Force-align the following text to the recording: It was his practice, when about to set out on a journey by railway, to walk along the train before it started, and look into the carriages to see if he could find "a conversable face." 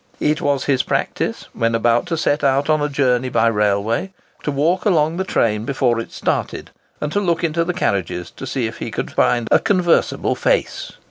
It 0.19 0.41
was 0.41 0.63
his 0.65 0.81
practice, 0.81 1.45
when 1.53 1.75
about 1.75 2.07
to 2.07 2.17
set 2.17 2.43
out 2.43 2.71
on 2.71 2.81
a 2.81 2.89
journey 2.89 3.29
by 3.29 3.45
railway, 3.45 4.11
to 4.41 4.49
walk 4.49 4.83
along 4.83 5.17
the 5.17 5.23
train 5.23 5.63
before 5.63 5.99
it 5.99 6.11
started, 6.11 6.71
and 6.99 7.15
look 7.15 7.43
into 7.43 7.63
the 7.63 7.71
carriages 7.75 8.31
to 8.31 8.47
see 8.47 8.65
if 8.65 8.77
he 8.79 8.89
could 8.89 9.11
find 9.11 9.47
"a 9.51 9.59
conversable 9.59 10.33
face." 10.33 10.93